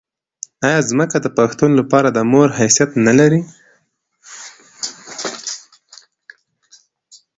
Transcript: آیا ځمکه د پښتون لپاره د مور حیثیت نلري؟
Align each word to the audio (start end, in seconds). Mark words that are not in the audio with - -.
آیا 0.67 0.79
ځمکه 0.89 1.17
د 1.21 1.27
پښتون 1.37 1.71
لپاره 1.79 2.07
د 2.11 2.17
مور 2.31 2.49
حیثیت 2.59 2.91
نلري؟ 3.05 3.41